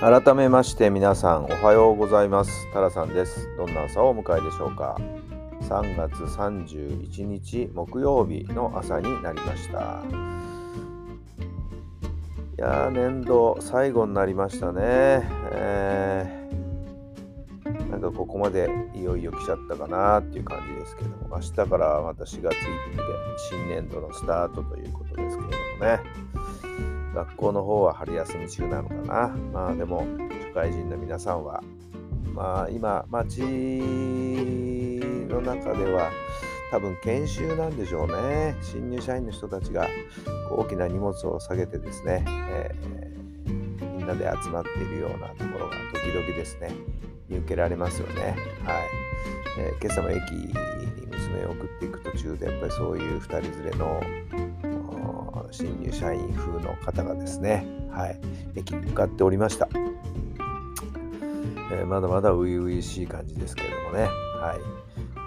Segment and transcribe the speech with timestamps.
[0.00, 2.66] 改めまして皆さんおはようございます。
[2.72, 3.54] タラさんです。
[3.58, 4.96] どんな朝をお迎えでしょうか。
[5.60, 10.02] 3月31日木曜日の朝になりました。
[12.56, 14.82] いや年度最後になりましたね、
[15.52, 21.36] えー、なんかここまでいよいよ来ちゃったかなっていう感じですけども。
[21.36, 23.02] 明日からまた4月1日で
[23.50, 26.29] 新年度のスタートということですけれどもね。
[27.14, 29.28] 学校の方は春休み中なのかな。
[29.52, 30.06] まあでも、
[30.48, 31.62] 社会人の皆さんは、
[32.32, 36.10] まあ今、町の中では
[36.70, 38.56] 多分研修なんでしょうね。
[38.62, 39.88] 新入社員の人たちが
[40.50, 46.72] 大きな荷物を下げてですね、えー、みんなで集まっているようなところが時々ですね、
[47.28, 48.36] 見受けられますよね。
[48.64, 48.84] はい。
[49.58, 50.54] えー、今朝も駅に
[51.10, 54.00] 娘を送っていく途中で、やっぱりそういう2人連れの
[55.52, 58.20] 新入社員風の方がですね、はい、
[58.54, 59.68] 駅に向かっておりました。
[61.72, 64.60] えー、まだまだ初々しい感じですけれどもね、はい。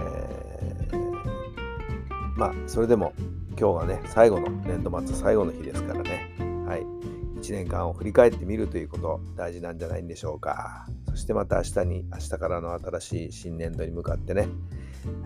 [0.00, 3.12] えー、まあ、それでも
[3.58, 6.30] 今日はね、最後の、年度末最後の日ですからね、
[6.66, 6.86] はい。
[7.40, 10.86] 1年間を振り返ってみるということ大事なんじゃないんでしょうか。
[11.08, 14.48] そしてまた明日に、明日からの新しい新年度に向かってね、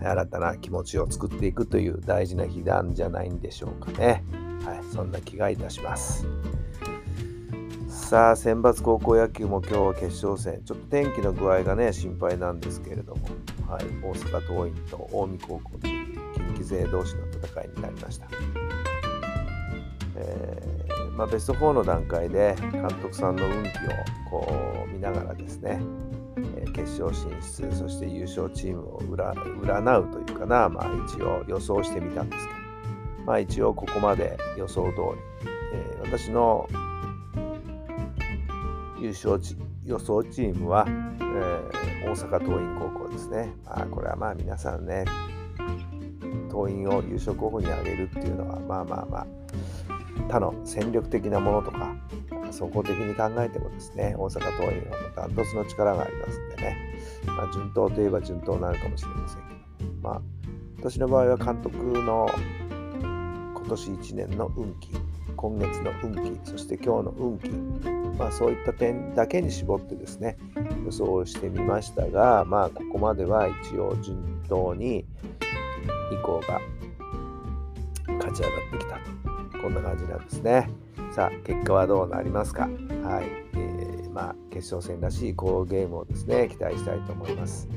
[0.01, 4.23] 新たな気持ちを作っていくという大事な日なんじゃないんでしょうかね。
[4.65, 6.25] はい、そんな気がいたします。
[7.87, 13.27] さあ、選抜高校野球も今日は決勝戦、ちょっと天気の具合がね、心配なんですけれども、
[13.67, 18.27] はい、大阪桐蔭と近江高校という近畿勢同士の戦いになりました。
[20.15, 23.71] えー、まあ、ベスト4の段階で監督さんの運気を
[24.29, 25.81] こう見ながらですね、
[26.57, 32.52] え決勝進出、そして優勝チームを占うというかな、まあ、一応予想してみたんですけど、
[33.25, 34.97] まあ一応ここまで予想通
[35.41, 36.67] り、えー、私の
[38.99, 39.39] 優勝
[39.85, 43.53] 予想チームは、えー、大阪桐蔭高校ですね。
[43.65, 45.05] まあこれはまあ皆さんね、
[46.49, 49.27] 桐蔭を優勝候補に挙げるっていうのはまあまあまあ
[50.29, 51.95] 他の戦力的なものとか
[52.51, 56.77] 総合的に考えてもですね大阪桐蔭はダントツの力がありますんでね、
[57.25, 60.21] まあ、順当といえば順当になのかもしれませんけどまあ
[60.77, 62.29] 私の場合は監督の
[63.63, 64.89] 今年1年の運気
[65.37, 67.49] 今月の運気そして今日の運気、
[68.17, 70.37] まあ、そういった点だけに絞ってですね
[70.85, 75.05] 予想をしてみましたがまあここまでは一応順当に
[76.11, 76.59] 2校が
[78.17, 78.95] 勝ち上がってきた
[79.57, 79.59] と。
[79.61, 80.69] こんな感じなんですね。
[81.13, 82.63] さあ結果はどうなりますか？
[83.03, 87.69] はい、えー、まあ決勝戦らしい好ゲームをですね期待したいと思います、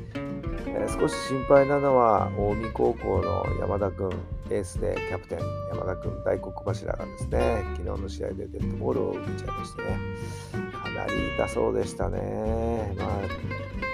[0.67, 4.11] えー、少し心配なのは近江高校の山田君
[4.51, 5.39] エースでキャプテン
[5.71, 9.99] 山田君大黒柱がですね昨日の試合でデッドボールを打っちゃいましてね
[10.73, 12.95] かなり痛そうでしたね。
[12.97, 13.09] まあ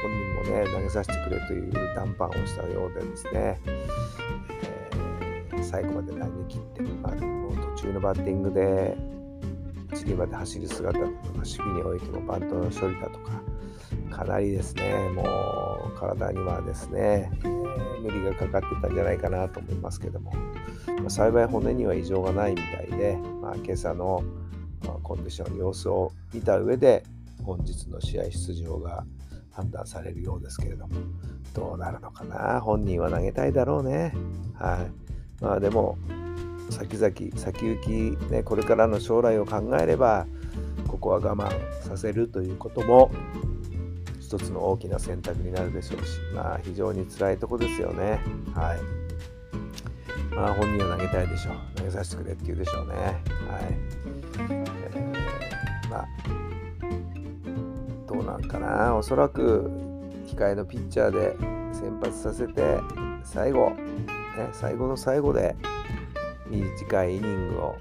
[0.02, 8.96] 本人もね投げさせてくれという談判をしたようでですね、えー、最後まで投げ切って、まあ、もう途中のバッティングで
[9.92, 13.40] 一塁まで走る姿とか守備においてもバントの処理だとか
[14.10, 15.22] かなりですねも
[15.94, 17.30] う体にはですね、
[18.02, 20.32] 無理がかかってたんじゃないかなと思いますけども、
[20.86, 24.22] まあ、幸い骨には異常がないみたいで、まあ、今朝の
[25.02, 27.04] コンディション様子を見た上で
[27.44, 29.04] 本日の試合出場が
[29.50, 30.94] 判断されるようですけれども。
[31.54, 32.62] どうなるのかな？
[32.62, 34.14] 本人は投げたいだろうね。
[34.54, 34.86] は
[35.40, 35.42] い。
[35.42, 35.98] まあでも
[36.70, 40.26] 先々先行き、ね、これからの将来を考えれば
[40.88, 41.50] ここは我慢
[41.82, 43.10] させるということも
[44.32, 48.18] 一つの大きな選択になるでしょうし、まあ、非常に辛いとこですよね。
[48.54, 48.80] はい。
[50.34, 51.54] まあ、本人は投げたいでしょう。
[51.76, 52.94] 投げさせてくれって言うでしょうね。
[52.94, 53.20] はい。
[54.48, 56.06] えー、まあ、
[58.08, 58.96] どうなんかな。
[58.96, 59.70] おそらく、
[60.28, 61.36] 控えのピッチャーで
[61.74, 62.80] 先発させて、
[63.24, 63.76] 最後、ね、
[64.52, 65.54] 最後の最後で
[66.48, 67.76] 短いイニングを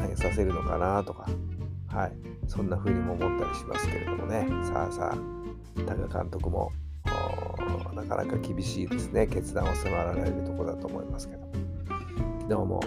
[0.00, 1.26] 投げさせるのかなとか、
[1.88, 4.46] はい、そんな風にも思ったりしますけれどもね。
[4.64, 5.18] さあさあ
[5.86, 6.72] 多賀監督も
[7.94, 9.26] なかなか厳しいですね。
[9.26, 11.46] 決断を迫られるところだと思いますけど。
[12.48, 12.80] 昨日も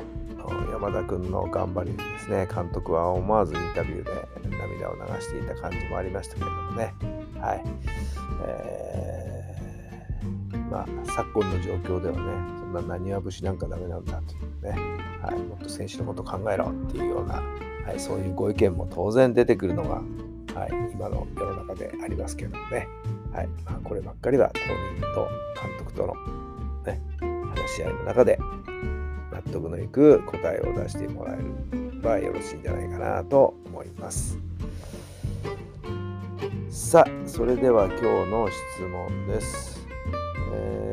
[0.71, 2.47] 山田君の頑張りにですね。
[2.53, 4.11] 監督は思わずインタビューで
[4.57, 6.93] 涙を流していた感じもありましたけれどもね。
[7.39, 7.63] はい、
[8.47, 14.81] えー、まあ昨今の状況ではねな何は節なんかダメなんだというね、
[15.21, 17.41] はい、もっと選手のこと考えろっていうような、
[17.85, 20.01] はい、そういうご意見も当然出てくるのが
[20.59, 22.87] はい、今の世の中でありますけどもね、
[23.31, 23.47] はい。
[23.65, 25.29] まあ、こればっかりは当人と
[25.61, 26.13] 監督との、
[26.85, 27.01] ね、
[27.55, 28.39] 話し合いの中で
[29.31, 34.37] 納得のいく答えを出してもらえればよろしいんじゃないかなと思います。
[36.69, 39.87] さあ、それでは今日の質問です。
[40.51, 40.88] えー、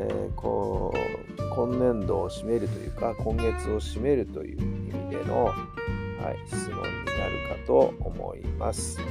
[1.69, 5.55] 今年度を締めるというか、今月を締めるという意味での、はい、
[6.47, 6.83] 質問になる
[7.59, 9.01] かと思います。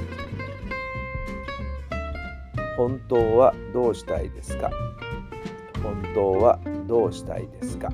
[2.75, 4.71] 本当はどうしたいですか？
[5.83, 7.89] 本当はどうしたいですか？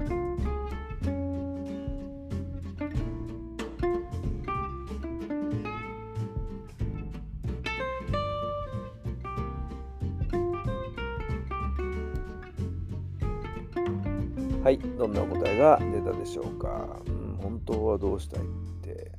[14.64, 17.02] はい、どんな答えが出たでしょうか？
[17.06, 18.46] うん、本当はどうしたいっ
[18.82, 19.12] て、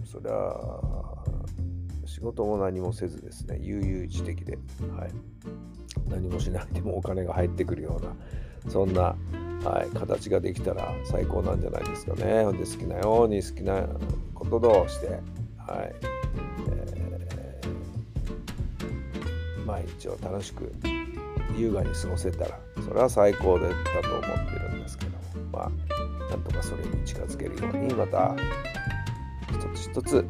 [0.00, 0.34] うん、そりゃ
[2.04, 4.58] 仕事も何もせずですね、悠々自適で、
[4.96, 5.10] はい、
[6.10, 8.16] 何もしないでもお金が入ってくるような、
[8.72, 9.14] そんな、
[9.62, 12.24] はい、形ができたら最高なんじゃないですかね。
[12.24, 13.86] で好きなように好きな
[14.34, 15.94] ことをして、はい。
[16.70, 20.72] えー、毎日を楽しく
[21.56, 23.70] 優雅に過ごせたらそれは最高だっ
[24.02, 24.67] たと思ってる
[25.66, 28.36] んですけどまあなんとかそれに近づけるようにまた
[29.50, 30.28] 一つ一つ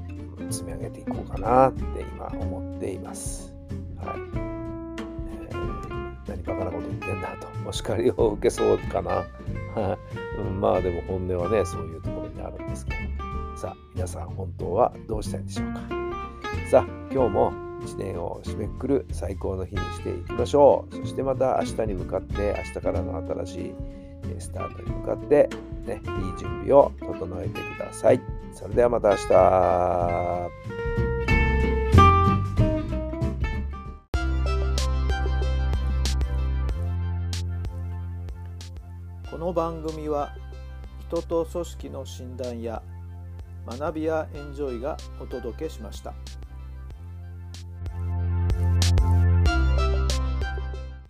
[0.51, 3.55] 積み上げていこうかなって今思っています。
[3.99, 4.17] はい。
[5.47, 9.25] えー、何バカなこと言ってんだと、お叱りを受けそうかな。
[10.39, 12.99] うんまあでも本音はね、そういうところにあるんですけど。
[13.57, 15.81] さあ、皆さん本当はどうしたいんでしょうか。
[16.71, 20.95] さあ、今日も1年を締めくくる最高の日にしていきましょう。
[20.95, 23.75] そしてまた明日に向かって、明日からの新しい
[24.39, 25.49] スタートに向かって、
[25.85, 26.03] ね、いい
[26.39, 28.21] 準備を整えてください。
[28.53, 30.49] それではまた明日。
[39.31, 40.35] この番組は
[41.09, 42.83] 人と組織の診断や
[43.67, 46.13] 学びやエンジョイがお届けしました。